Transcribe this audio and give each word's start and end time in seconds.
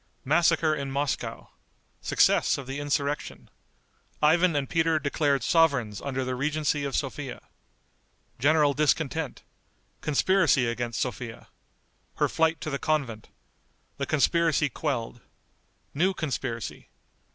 Massacre 0.25 0.73
in 0.73 0.89
Moscow. 0.89 1.49
Success 2.01 2.57
of 2.57 2.65
the 2.65 2.79
Insurrection. 2.79 3.51
Ivan 4.19 4.55
and 4.55 4.67
Peter 4.67 4.97
Declared 4.97 5.43
Sovereigns 5.43 6.01
under 6.01 6.25
the 6.25 6.33
Regency 6.33 6.83
of 6.85 6.95
Sophia. 6.95 7.39
General 8.39 8.73
Discontent. 8.73 9.43
Conspiracy 10.01 10.65
against 10.65 10.99
Sophia. 10.99 11.49
Her 12.15 12.27
Flight 12.27 12.59
to 12.61 12.71
the 12.71 12.79
Convent. 12.79 13.29
The 13.97 14.07
Conspiracy 14.07 14.69
Quelled. 14.69 15.21
New 15.93 16.15
Conspiracy. 16.15 16.89